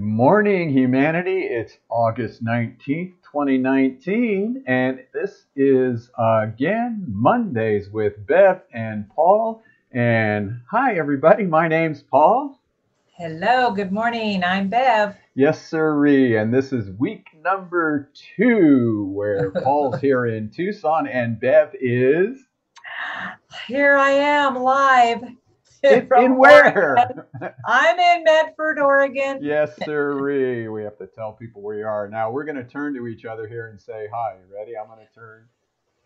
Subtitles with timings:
[0.00, 1.42] morning, humanity.
[1.42, 9.62] It's August 19th, 2019, and this is again Mondays with Bev and Paul.
[9.92, 11.44] And hi, everybody.
[11.44, 12.58] My name's Paul.
[13.16, 14.42] Hello, good morning.
[14.42, 15.14] I'm Bev.
[15.36, 16.36] Yes, sirree.
[16.36, 22.38] And this is week number two, where Paul's here in Tucson and Bev is.
[23.68, 25.22] Here I am live.
[25.90, 26.96] In, in where?
[27.66, 29.38] I'm in Medford, Oregon.
[29.42, 30.66] Yes, sirree.
[30.66, 32.08] We have to tell people where you are.
[32.08, 34.36] Now we're going to turn to each other here and say hi.
[34.36, 34.78] You ready?
[34.78, 35.44] I'm going to turn.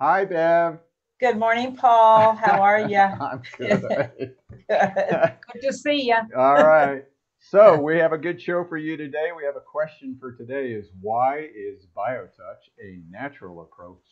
[0.00, 0.80] Hi, Bev.
[1.20, 2.34] Good morning, Paul.
[2.34, 2.98] How are you?
[2.98, 3.82] I'm good.
[3.88, 4.34] good.
[4.68, 6.16] Good to see you.
[6.36, 7.04] All right.
[7.38, 9.28] So we have a good show for you today.
[9.36, 14.02] We have a question for today: Is why is BioTouch a natural approach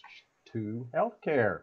[0.53, 1.63] to healthcare?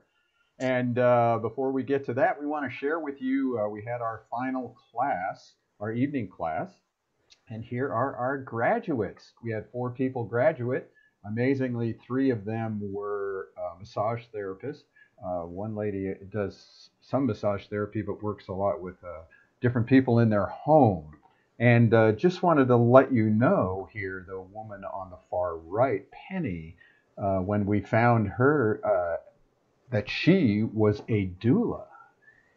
[0.59, 3.83] And uh, before we get to that, we want to share with you uh, we
[3.83, 6.69] had our final class, our evening class,
[7.49, 9.33] and here are our graduates.
[9.43, 10.89] We had four people graduate.
[11.25, 14.83] Amazingly, three of them were uh, massage therapists.
[15.23, 19.21] Uh, one lady does some massage therapy but works a lot with uh,
[19.61, 21.15] different people in their home.
[21.59, 26.05] And uh, just wanted to let you know here, the woman on the far right,
[26.11, 26.75] Penny,
[27.15, 28.81] when we found her
[29.93, 31.85] that she was a doula.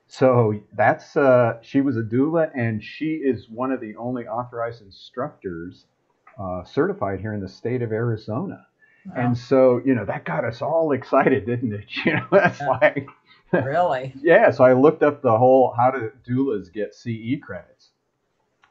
[0.09, 4.83] So that's uh, she was a doula, and she is one of the only authorized
[4.83, 5.84] instructors
[6.41, 8.66] uh, certified here in the state of Arizona.
[9.05, 9.12] Wow.
[9.16, 11.84] And so you know that got us all excited, didn't it?
[12.06, 12.69] You know that's yeah.
[12.69, 13.06] why.
[13.53, 14.15] really?
[14.22, 14.50] yeah.
[14.50, 17.91] So I looked up the whole how do doulas get CE credits,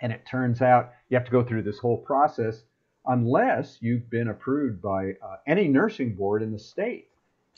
[0.01, 2.63] and it turns out you have to go through this whole process
[3.05, 7.09] unless you've been approved by uh, any nursing board in the state.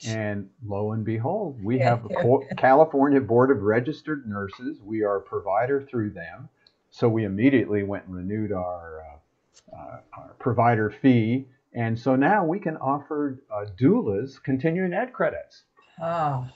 [0.06, 4.80] And lo and behold, we have the California Board of Registered Nurses.
[4.84, 6.50] We are a provider through them.
[6.90, 11.47] So we immediately went and renewed our, uh, uh, our provider fee.
[11.74, 15.63] And so now we can offer uh, doulas continuing ed credits.
[16.02, 16.47] Oh,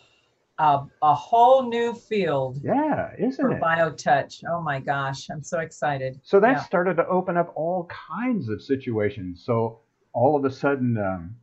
[0.62, 2.60] a, a whole new field.
[2.64, 3.62] Yeah, isn't for it?
[3.62, 4.44] BioTouch.
[4.50, 6.20] Oh my gosh, I'm so excited.
[6.24, 6.64] So that yeah.
[6.64, 9.44] started to open up all kinds of situations.
[9.44, 9.80] So
[10.14, 11.36] all of a sudden, um,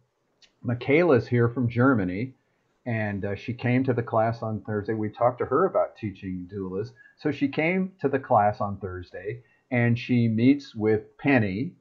[0.62, 2.34] Michaela's here from Germany,
[2.86, 4.94] and uh, she came to the class on Thursday.
[4.94, 6.92] We talked to her about teaching doulas.
[7.18, 11.72] So she came to the class on Thursday, and she meets with Penny,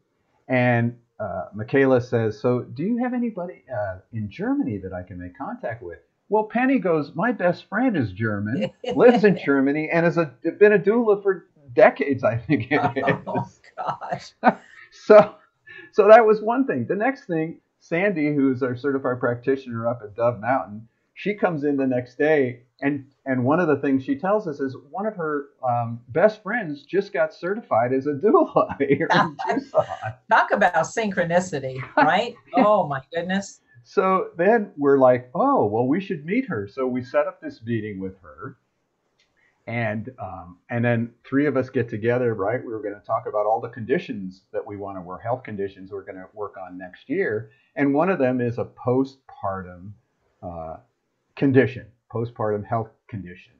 [0.47, 5.19] and uh, Michaela says, "So, do you have anybody uh, in Germany that I can
[5.19, 5.99] make contact with?"
[6.29, 10.73] Well, Penny goes, "My best friend is German, lives in Germany, and has a, been
[10.73, 12.23] a doula for decades.
[12.23, 12.79] I think it
[13.27, 14.31] oh, is." Oh gosh!
[14.91, 15.35] so,
[15.93, 16.85] so that was one thing.
[16.87, 21.77] The next thing Sandy, who's our certified practitioner up at Dove Mountain, she comes in
[21.77, 25.15] the next day, and and one of the things she tells us is one of
[25.15, 29.85] her um, best friends just got certified as a doula here in Tucson.
[30.29, 32.35] Talk about synchronicity, right?
[32.55, 33.61] oh my goodness.
[33.83, 36.67] So then we're like, oh well, we should meet her.
[36.67, 38.57] So we set up this meeting with her
[39.67, 42.63] and um, and then three of us get together right?
[42.63, 45.43] We were going to talk about all the conditions that we want to work health
[45.43, 47.51] conditions we're going to work on next year.
[47.75, 49.91] And one of them is a postpartum
[50.41, 50.77] uh,
[51.35, 53.51] condition postpartum health condition.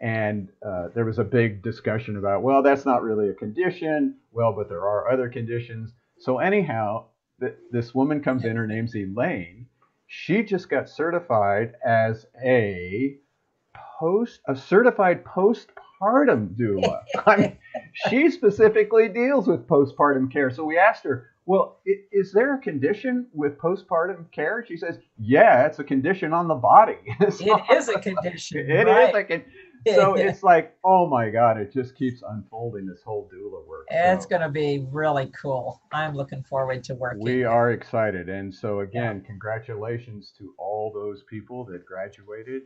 [0.00, 4.16] And uh, there was a big discussion about well that's not really a condition.
[4.32, 5.92] Well but there are other conditions.
[6.18, 7.06] So anyhow
[7.40, 9.66] th- this woman comes in her name's elaine.
[10.06, 13.16] She just got certified as a
[13.98, 17.00] post a certified postpartum doula.
[17.26, 17.58] I mean,
[18.08, 20.50] she specifically deals with postpartum care.
[20.50, 21.80] So we asked her, "Well,
[22.12, 26.54] is there a condition with postpartum care?" She says, "Yeah, it's a condition on the
[26.54, 26.98] body."
[27.30, 28.58] so, it is a condition.
[28.70, 29.10] It right?
[29.10, 29.52] is a condition.
[29.92, 33.86] So it's like, oh my God, it just keeps unfolding this whole doula work.
[33.90, 35.80] It's so, going to be really cool.
[35.92, 37.22] I'm looking forward to working.
[37.22, 38.30] We are excited.
[38.30, 39.26] And so, again, yeah.
[39.26, 42.62] congratulations to all those people that graduated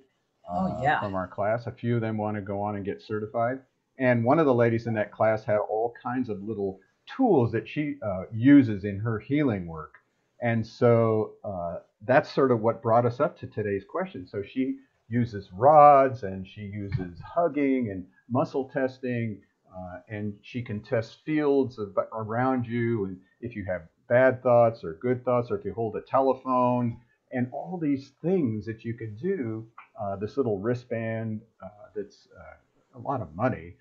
[0.49, 1.01] oh, uh, yeah.
[1.01, 1.67] from our class.
[1.67, 3.61] A few of them want to go on and get certified.
[3.99, 6.81] And one of the ladies in that class had all kinds of little
[7.17, 9.95] tools that she uh, uses in her healing work.
[10.41, 14.27] And so uh, that's sort of what brought us up to today's question.
[14.27, 14.77] So she
[15.09, 19.41] uses rods and she uses hugging and muscle testing,
[19.75, 23.07] uh, and she can test fields of, around you.
[23.07, 26.99] And if you have bad thoughts or good thoughts, or if you hold a telephone,
[27.33, 29.67] and all these things that you could do
[30.01, 33.75] uh, this little wristband uh, that's uh, a lot of money.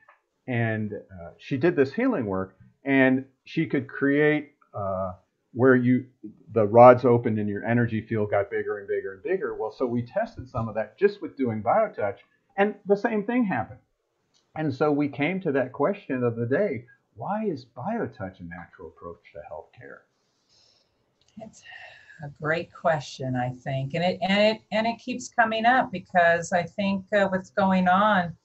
[0.47, 5.13] And uh, she did this healing work, and she could create uh,
[5.53, 6.05] where you
[6.53, 9.55] the rods opened and your energy field got bigger and bigger and bigger.
[9.55, 12.17] Well, so we tested some of that just with doing biotouch,
[12.57, 13.79] and the same thing happened.
[14.55, 16.85] And so we came to that question of the day:
[17.15, 19.99] why is BioTouch a natural approach to healthcare?
[21.39, 21.63] It's
[22.23, 26.51] a great question, I think, and it and it and it keeps coming up because
[26.51, 28.35] I think uh, what's going on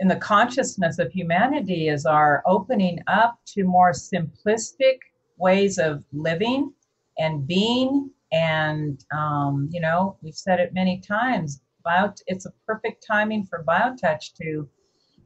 [0.00, 4.98] in the consciousness of humanity is our opening up to more simplistic
[5.36, 6.72] ways of living
[7.18, 13.04] and being and um, you know we've said it many times bio it's a perfect
[13.06, 14.68] timing for biotouch to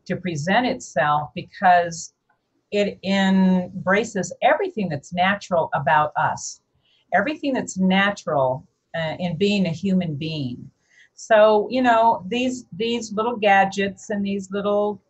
[0.06, 2.14] to present itself because
[2.70, 6.61] it embraces everything that's natural about us
[7.12, 10.70] everything that's natural uh, in being a human being.
[11.14, 15.02] So you know these these little gadgets and these little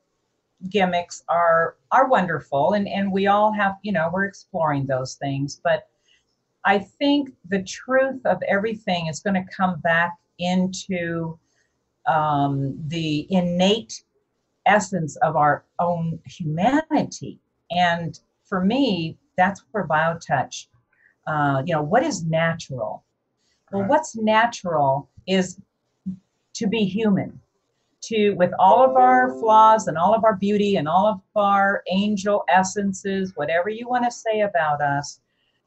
[0.68, 5.60] gimmicks are are wonderful and and we all have you know we're exploring those things.
[5.62, 5.88] But
[6.64, 11.38] i think the truth of everything is going to come back into
[12.06, 14.02] um, the innate
[14.66, 17.40] essence of our own humanity.
[17.70, 20.66] And for me that's where biotouch
[21.26, 23.04] uh, you know what is natural
[23.70, 23.90] well Right.
[23.90, 25.60] what's natural is
[26.54, 27.40] to be human
[28.02, 31.82] to with all of our flaws and all of our beauty and all of our
[31.90, 35.20] angel essences whatever you want to say about us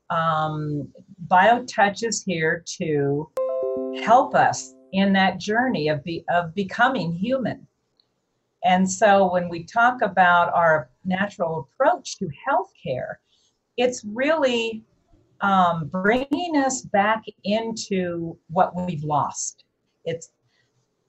[0.09, 0.87] um,
[1.27, 3.29] biotouch is here to
[3.91, 7.65] help us in that journey of be, of becoming human
[8.63, 13.15] and so when we talk about our natural approach to healthcare
[13.77, 14.83] it's really
[15.41, 19.65] um, bringing us back into what we've lost
[20.05, 20.31] it's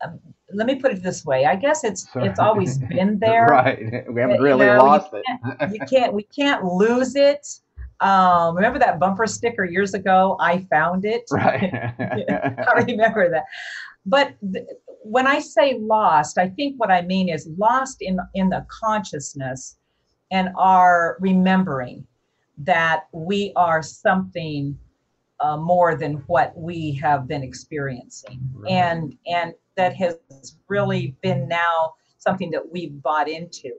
[0.05, 0.19] um,
[0.53, 1.47] let me put it this way.
[1.47, 2.29] I guess it's Sorry.
[2.29, 3.47] it's always been there.
[3.47, 4.05] Right.
[4.11, 5.73] We haven't You really know, you lost it.
[5.73, 7.47] You can't we can't lose it.
[8.01, 10.37] Um, remember that bumper sticker years ago?
[10.39, 11.25] I found it.
[11.31, 11.73] right.
[11.99, 13.45] I remember that.
[14.05, 14.67] But th-
[15.03, 19.79] when I say lost, I think what I mean is lost in in the consciousness
[20.31, 22.07] and our remembering
[22.59, 24.79] that we are something
[25.41, 28.41] uh, more than what we have been experiencing.
[28.55, 28.73] Right.
[28.73, 30.17] and and that has
[30.69, 33.73] really been now something that we've bought into.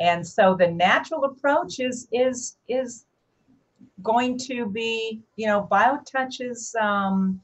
[0.00, 3.06] And so the natural approach is is is
[4.02, 7.40] going to be you know biotouch's um,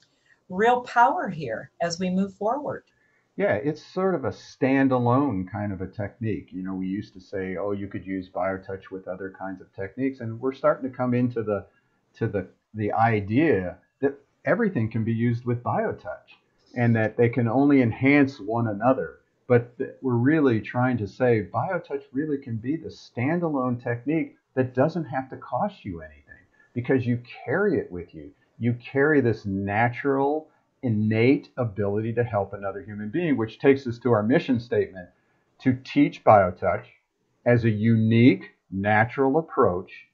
[0.49, 2.85] real power here as we move forward
[3.41, 6.49] Yeah, it's sort of a standalone kind of a technique.
[6.53, 9.75] You know, we used to say, oh, you could use BioTouch with other kinds of
[9.75, 11.65] techniques, and we're starting to come into the
[12.17, 16.37] to the the idea that everything can be used with BioTouch,
[16.77, 19.21] and that they can only enhance one another.
[19.47, 25.07] But we're really trying to say BioTouch really can be the standalone technique that doesn't
[25.07, 26.45] have to cost you anything
[26.75, 28.33] because you carry it with you.
[28.59, 30.50] You carry this natural
[30.83, 35.09] innate ability to help another human being, which takes us to our mission statement
[35.61, 36.85] to teach BioTouch
[37.47, 40.07] as a unique, natural approach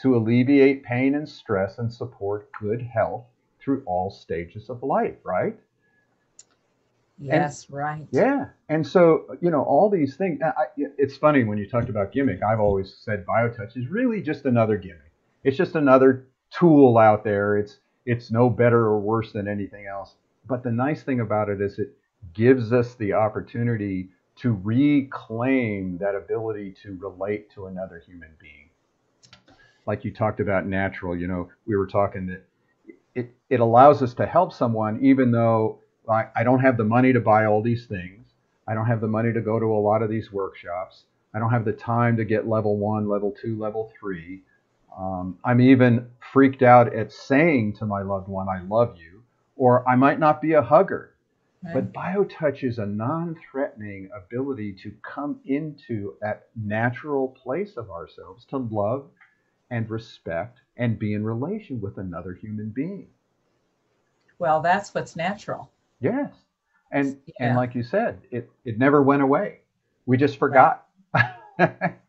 [0.00, 3.24] to alleviate pain and stress and support good health
[3.60, 5.56] through all stages of life, right?
[7.18, 8.46] yes right Yeah.
[8.68, 12.42] And so, you know, all these things, I- it's funny when you talked about gimmick,
[12.42, 15.12] I've always said BioTouch is really just another gimmick.
[15.42, 17.56] It's just another tool out there.
[17.56, 20.14] It's it's no better or worse than anything else.
[20.46, 21.96] But the nice thing about it is it
[22.34, 28.68] gives us the opportunity to reclaim that ability to relate to another human being.
[29.86, 32.44] Like you talked about natural, you know, we were talking that
[33.14, 37.12] it, it allows us to help someone even though I, I don't have the money
[37.12, 38.26] to buy all these things.
[38.66, 41.04] I don't have the money to go to a lot of these workshops.
[41.34, 44.42] I don't have the time to get level one, level two, level three.
[44.98, 49.22] Um, I'm even freaked out at saying to my loved one, I love you,
[49.56, 51.14] or I might not be a hugger.
[51.62, 58.44] But BioTouch is a non threatening ability to come into that natural place of ourselves
[58.46, 59.08] to love
[59.70, 63.08] and respect and be in relation with another human being.
[64.38, 65.70] well that's what's natural
[66.00, 66.32] Yes.
[66.92, 67.46] And Yeah.
[67.46, 69.60] and like you said, it, it never went away.
[70.06, 70.86] We just forgot.
[71.58, 71.94] Right.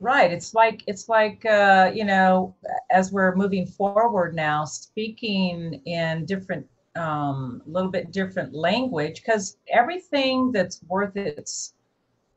[0.00, 2.54] It's like it's like uh, you know,
[2.90, 9.56] as we're moving forward now, speaking in different, um, a little bit different language, because
[9.68, 11.74] everything that's worth its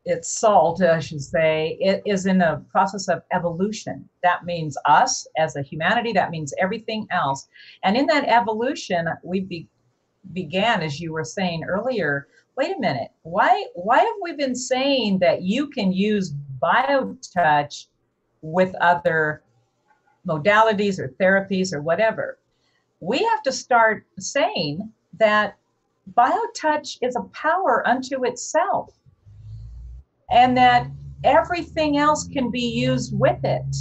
[0.05, 4.07] its salt, I should say, it is in a process of evolution.
[4.23, 6.13] That means us as a humanity.
[6.13, 7.49] That means everything else.
[7.83, 9.67] And in that evolution, we be,
[10.31, 12.27] began, as you were saying earlier.
[12.55, 13.09] Wait a minute.
[13.23, 17.87] Why why have we been saying that you can use biotouch
[18.41, 19.43] with other
[20.27, 22.37] modalities or therapies or whatever?
[22.99, 25.57] We have to start saying that
[26.13, 28.93] biotouch is a power unto itself
[30.31, 30.87] and that
[31.23, 33.75] everything else can be used with it.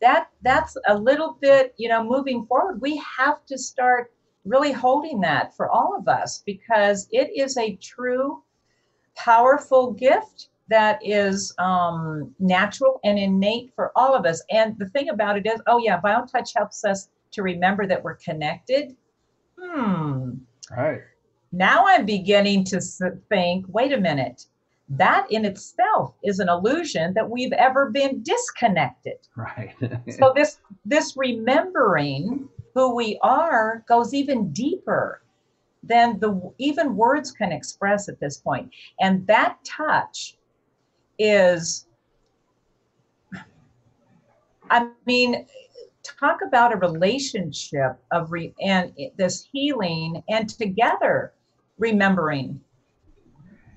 [0.00, 2.80] That that's a little bit, you know, moving forward.
[2.80, 4.12] We have to start
[4.44, 8.42] really holding that for all of us because it is a true,
[9.16, 14.42] powerful gift that is um, natural and innate for all of us.
[14.50, 18.16] And the thing about it is, oh yeah, BioTouch helps us to remember that we're
[18.16, 18.96] connected.
[19.60, 20.32] Hmm.
[20.76, 21.02] Right.
[21.52, 22.80] Now I'm beginning to
[23.28, 24.46] think, wait a minute,
[24.88, 29.18] that in itself is an illusion that we've ever been disconnected.
[29.36, 29.74] Right.
[30.10, 35.22] so this this remembering who we are goes even deeper
[35.82, 38.70] than the even words can express at this point.
[39.00, 40.36] And that touch
[41.18, 41.86] is
[44.70, 45.46] I mean,
[46.02, 51.32] talk about a relationship of re, and this healing and together
[51.78, 52.60] remembering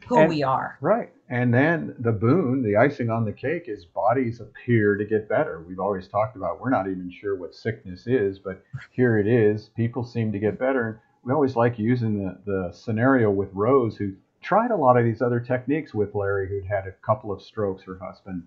[0.08, 0.78] who and, we are.
[0.82, 1.12] Right.
[1.30, 5.64] And then the boon, the icing on the cake is bodies appear to get better.
[5.68, 9.70] We've always talked about we're not even sure what sickness is, but here it is.
[9.76, 11.02] People seem to get better.
[11.24, 15.22] We always like using the, the scenario with Rose, who tried a lot of these
[15.22, 18.44] other techniques with Larry, who'd had a couple of strokes, her husband,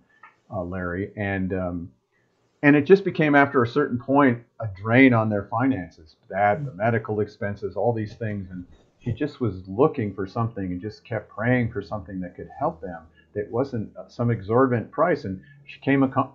[0.51, 1.13] uh, Larry.
[1.17, 1.91] And um,
[2.63, 6.73] and it just became after a certain point a drain on their finances that the
[6.73, 8.65] medical expenses all these things and
[9.01, 12.81] she just was looking for something and just kept praying for something that could help
[12.81, 13.03] them
[13.35, 16.29] that wasn't some exorbitant price and she came upon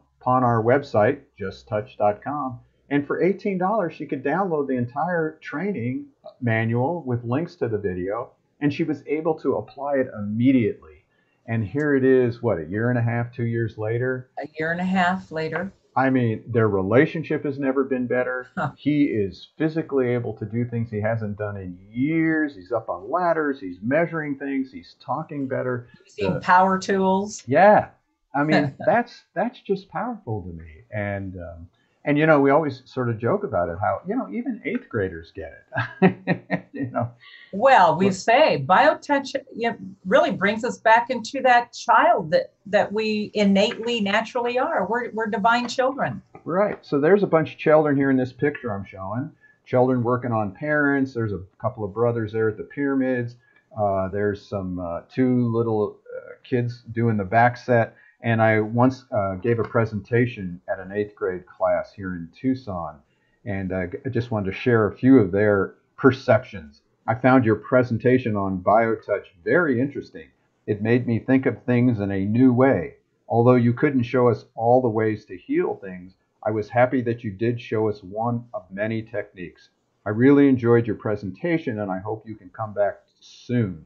[0.44, 2.60] our website justtouch.com
[2.90, 6.06] and for $18 she could download the entire training
[6.42, 11.04] manual with links to the video and she was able to apply it immediately
[11.46, 14.72] and here it is what a year and a half two years later a year
[14.72, 18.50] and a half later I mean, their relationship has never been better.
[18.56, 18.72] Huh.
[18.78, 22.54] He is physically able to do things he hasn't done in years.
[22.56, 23.60] He's up on ladders.
[23.60, 24.72] He's measuring things.
[24.72, 25.90] He's talking better.
[26.06, 27.44] Using uh, power tools.
[27.48, 27.88] Yeah,
[28.36, 30.84] I mean that's that's just powerful to me.
[30.92, 31.68] And um,
[32.08, 34.88] and you know, we always sort of joke about it how, you know, even eighth
[34.88, 35.66] graders get
[36.02, 36.66] it.
[36.72, 37.12] you know.
[37.52, 42.94] Well, we say biotouch you know, really brings us back into that child that, that
[42.94, 44.88] we innately naturally are.
[44.88, 46.22] We're, we're divine children.
[46.46, 46.78] Right.
[46.82, 49.30] So there's a bunch of children here in this picture I'm showing.
[49.66, 51.14] Children working on parents.
[51.14, 53.36] There's a couple of brothers there at the pyramids.
[53.78, 59.06] Uh, there's some uh, two little uh, kids doing the back set and I once
[59.12, 63.00] uh, gave a presentation at an eighth grade class here in Tucson,
[63.46, 66.82] and I just wanted to share a few of their perceptions.
[67.06, 70.28] I found your presentation on BioTouch very interesting.
[70.66, 72.96] It made me think of things in a new way.
[73.30, 77.24] Although you couldn't show us all the ways to heal things, I was happy that
[77.24, 79.70] you did show us one of many techniques.
[80.06, 83.86] I really enjoyed your presentation and I hope you can come back soon.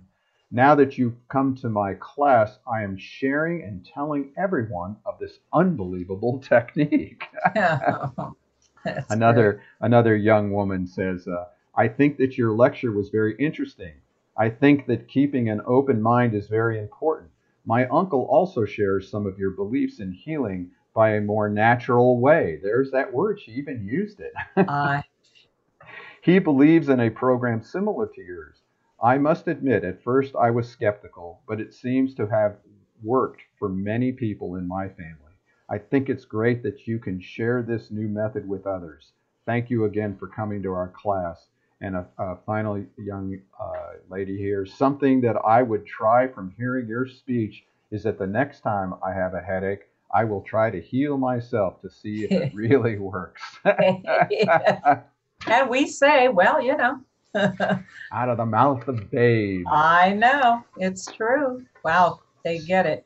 [0.53, 5.39] Now that you've come to my class, I am sharing and telling everyone of this
[5.53, 7.24] unbelievable technique.
[9.10, 9.63] another great.
[9.79, 13.93] another young woman says, uh, "I think that your lecture was very interesting.
[14.36, 17.29] I think that keeping an open mind is very important.
[17.65, 22.60] My uncle also shares some of your beliefs in healing by a more natural way.
[22.62, 24.34] There's that word; she even used it.
[24.67, 25.01] uh.
[26.22, 28.61] he believes in a program similar to yours."
[29.03, 32.58] I must admit, at first I was skeptical, but it seems to have
[33.03, 35.15] worked for many people in my family.
[35.70, 39.13] I think it's great that you can share this new method with others.
[39.46, 41.48] Thank you again for coming to our class.
[41.81, 46.88] And a, a final young uh, lady here, something that I would try from hearing
[46.88, 50.79] your speech is that the next time I have a headache, I will try to
[50.79, 53.41] heal myself to see if it really works.
[53.65, 55.00] and
[55.70, 57.00] we say, well, you know,
[58.12, 59.66] out of the mouth of babes.
[59.72, 60.64] I know.
[60.78, 61.66] It's true.
[61.84, 62.20] Wow.
[62.44, 63.06] They get it.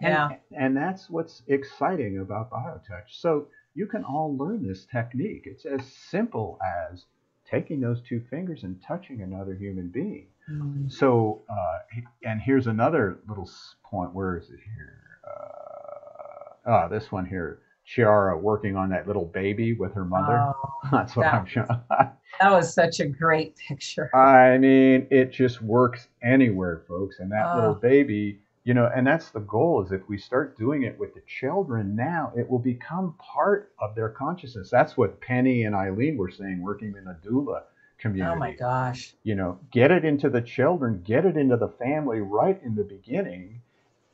[0.00, 0.30] Yeah.
[0.50, 3.08] And, and that's what's exciting about BioTouch.
[3.10, 5.42] So you can all learn this technique.
[5.44, 6.58] It's as simple
[6.90, 7.04] as
[7.48, 10.26] taking those two fingers and touching another human being.
[10.50, 10.90] Mm.
[10.90, 13.48] So, uh, and here's another little
[13.84, 14.14] point.
[14.14, 15.02] Where is it here?
[15.26, 17.60] Uh, ah, this one here.
[17.90, 20.38] Chiara working on that little baby with her mother.
[20.38, 21.66] Oh, That's what that, I'm showing.
[21.90, 24.14] that was such a great picture.
[24.14, 27.18] I mean, it just works anywhere, folks.
[27.18, 27.54] And that oh.
[27.56, 31.14] little baby, you know, and that's the goal is if we start doing it with
[31.14, 34.70] the children now, it will become part of their consciousness.
[34.70, 37.62] That's what Penny and Eileen were saying working in a doula
[37.98, 38.32] community.
[38.32, 39.14] Oh my gosh.
[39.24, 42.84] You know, get it into the children, get it into the family right in the
[42.84, 43.62] beginning.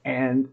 [0.06, 0.48] And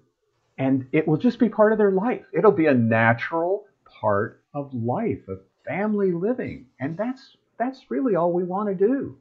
[0.58, 2.26] and it will just be part of their life.
[2.34, 8.32] It'll be a natural part of life, of family living, and that's that's really all
[8.32, 9.18] we want to do.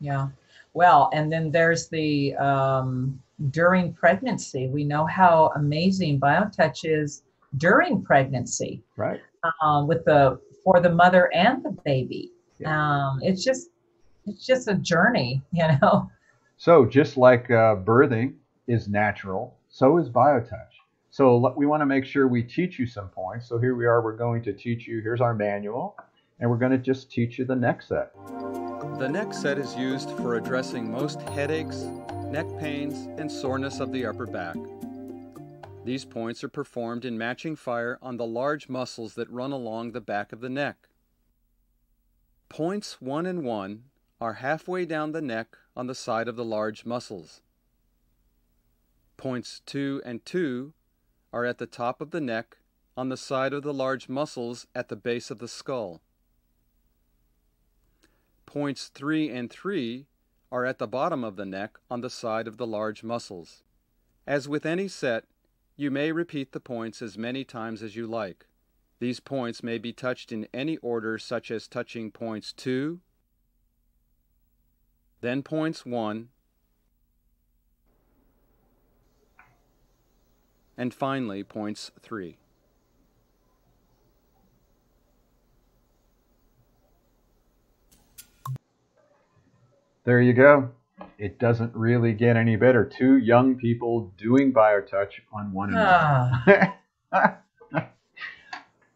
[0.00, 0.28] Yeah.
[0.74, 3.20] Well, and then there's the um,
[3.50, 4.68] during pregnancy.
[4.68, 7.22] We know how amazing BioTouch is
[7.56, 8.82] during pregnancy.
[8.96, 9.20] Right.
[9.62, 12.32] Um, with the for the mother and the baby.
[12.58, 13.08] Yeah.
[13.08, 13.70] Um, it's just
[14.26, 16.10] it's just a journey, you know.
[16.56, 18.34] So just like uh, birthing
[18.66, 20.72] is natural, so is BioTouch.
[21.10, 23.46] So we want to make sure we teach you some points.
[23.46, 24.00] So here we are.
[24.00, 25.02] We're going to teach you.
[25.02, 25.98] Here's our manual,
[26.40, 28.14] and we're going to just teach you the next set.
[28.98, 31.82] The next set is used for addressing most headaches,
[32.24, 34.56] neck pains, and soreness of the upper back.
[35.84, 40.00] These points are performed in matching fire on the large muscles that run along the
[40.00, 40.88] back of the neck.
[42.48, 43.82] Points 1 and 1
[44.22, 47.42] are halfway down the neck on the side of the large muscles.
[49.16, 50.72] Points 2 and 2
[51.32, 52.58] are at the top of the neck
[52.96, 56.00] on the side of the large muscles at the base of the skull.
[58.46, 60.06] Points 3 and 3
[60.52, 63.62] are at the bottom of the neck on the side of the large muscles.
[64.26, 65.24] As with any set,
[65.76, 68.46] you may repeat the points as many times as you like.
[68.98, 73.00] These points may be touched in any order such as touching points 2,
[75.20, 76.28] then points 1,
[80.76, 82.36] and finally points 3.
[90.04, 90.70] There you go.
[91.18, 92.84] It doesn't really get any better.
[92.84, 96.74] Two young people doing BioTouch on one another.
[97.12, 97.38] Ah.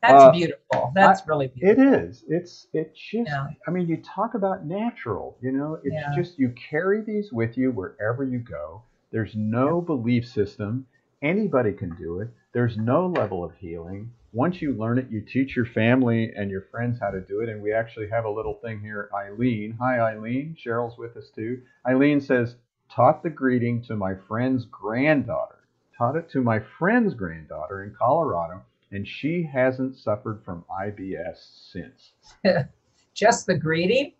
[0.02, 0.92] That's uh, beautiful.
[0.94, 1.84] That's I, really beautiful.
[1.84, 2.24] It is.
[2.28, 3.48] It's it's just yeah.
[3.66, 6.14] I mean, you talk about natural, you know, it's yeah.
[6.16, 8.82] just you carry these with you wherever you go.
[9.10, 9.86] There's no yeah.
[9.86, 10.86] belief system.
[11.22, 12.28] Anybody can do it.
[12.52, 16.66] There's no level of healing once you learn it, you teach your family and your
[16.70, 17.48] friends how to do it.
[17.48, 19.76] And we actually have a little thing here, Eileen.
[19.80, 20.56] Hi, Eileen.
[20.56, 21.62] Cheryl's with us too.
[21.87, 22.56] Eileen says,
[22.90, 25.59] taught the greeting to my friend's granddaughter.
[25.98, 32.12] Taught it to my friend's granddaughter in Colorado, and she hasn't suffered from IBS since.
[33.14, 34.12] Just the greeting?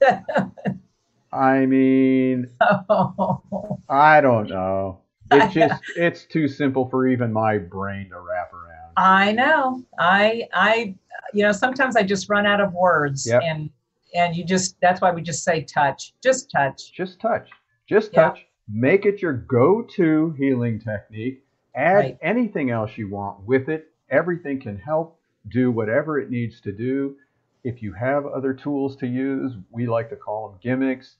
[1.32, 2.50] I mean,
[2.88, 3.80] oh.
[3.88, 5.00] I don't know.
[5.32, 8.92] It's just, it's too simple for even my brain to wrap around.
[8.96, 9.82] I know.
[9.98, 10.94] I I
[11.34, 13.42] you know sometimes I just run out of words yep.
[13.44, 13.70] and
[14.14, 16.14] and you just that's why we just say touch.
[16.22, 16.92] Just touch.
[16.92, 17.48] Just touch.
[17.88, 18.46] Just touch.
[18.68, 21.44] Make it your go-to healing technique.
[21.76, 22.18] Add right.
[22.20, 23.92] anything else you want with it.
[24.10, 25.20] Everything can help.
[25.48, 27.16] Do whatever it needs to do.
[27.62, 31.16] If you have other tools to use, we like to call them gimmicks.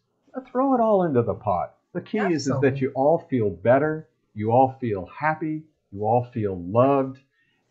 [0.51, 1.76] Throw it all into the pot.
[1.97, 2.37] The key Absolutely.
[2.37, 7.19] is, is that you all feel better, you all feel happy, you all feel loved,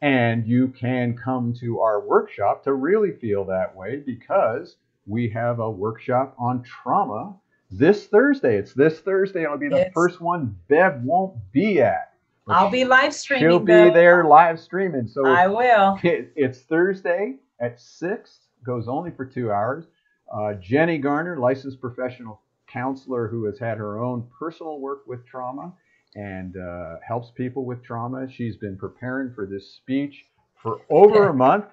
[0.01, 5.59] and you can come to our workshop to really feel that way because we have
[5.59, 7.35] a workshop on trauma
[7.69, 8.57] this Thursday.
[8.57, 9.43] It's this Thursday.
[9.43, 12.13] It'll be the it's, first one Bev won't be at.
[12.47, 13.47] I'll be live streaming.
[13.47, 13.93] She'll be though.
[13.93, 15.07] there live streaming.
[15.07, 15.99] So I will.
[16.03, 18.39] It, it's Thursday at six.
[18.65, 19.85] Goes only for two hours.
[20.33, 22.41] Uh, Jenny Garner, licensed professional
[22.75, 25.73] counselor who has had her own personal work with trauma,
[26.15, 28.27] and uh, helps people with trauma.
[28.29, 30.25] She's been preparing for this speech
[30.61, 31.65] for over a month.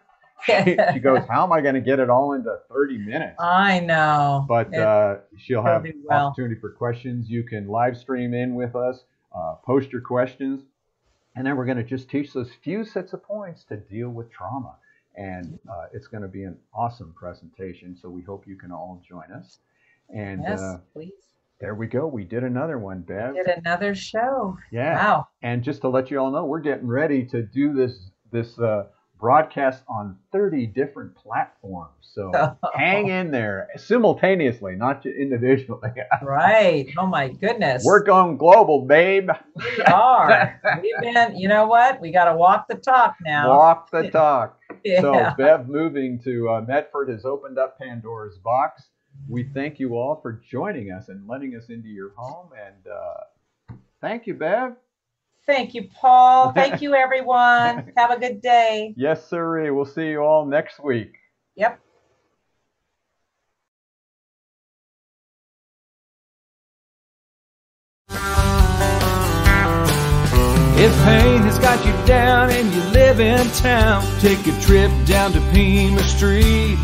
[0.44, 3.36] She, she, goes, How am I going to get it all into 30 minutes?
[3.40, 4.44] I know.
[4.48, 6.26] But uh, she'll have well.
[6.26, 7.28] opportunity for questions.
[7.28, 10.62] You can live stream in with us, uh, post your questions,
[11.36, 14.30] and then we're going to just teach those few sets of points to deal with
[14.30, 14.76] trauma.
[15.14, 17.96] And uh, it's going to be an awesome presentation.
[18.00, 19.58] So we hope you can all join us.
[20.08, 21.12] And yes, uh, please
[21.62, 22.08] there we go.
[22.08, 23.36] We did another one, Bev.
[23.36, 24.58] Did another show.
[24.72, 24.96] Yeah.
[24.96, 25.28] Wow.
[25.42, 28.86] And just to let you all know, we're getting ready to do this this uh,
[29.20, 31.92] broadcast on 30 different platforms.
[32.00, 32.56] So oh.
[32.74, 35.90] hang in there simultaneously, not individually.
[36.22, 36.88] right.
[36.98, 37.84] Oh my goodness.
[37.86, 39.30] We're going global, babe.
[39.54, 40.60] We are.
[40.82, 42.00] We've been, you know what?
[42.00, 43.56] We got to walk the talk now.
[43.56, 44.58] Walk the talk.
[44.84, 45.00] yeah.
[45.00, 48.82] So Bev moving to uh, Medford has opened up Pandora's box
[49.28, 52.50] we thank you all for joining us and letting us into your home.
[52.52, 54.76] And uh, thank you, Bev.
[55.46, 56.52] Thank you, Paul.
[56.54, 57.92] Thank you, everyone.
[57.96, 58.94] Have a good day.
[58.96, 59.72] Yes, sir.
[59.72, 61.14] We'll see you all next week.
[61.56, 61.80] Yep.
[70.84, 75.32] If pain has got you down and you live in town, take a trip down
[75.32, 76.76] to Pima Street.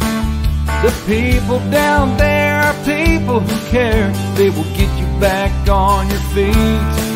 [0.82, 4.12] The people down there are people who care.
[4.36, 7.08] They will get you back on your feet.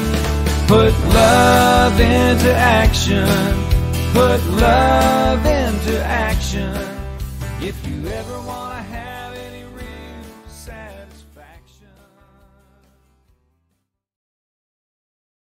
[0.66, 3.28] Put love into action.
[4.12, 6.74] Put love into action.
[7.60, 8.41] If you ever